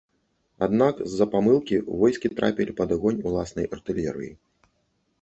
Аднак 0.67 0.95
з-за 1.09 1.27
памылкі 1.35 1.77
войскі 2.05 2.33
трапілі 2.41 2.77
пад 2.83 2.89
агонь 2.99 3.23
уласнай 3.31 3.73
артылерыі. 3.75 4.31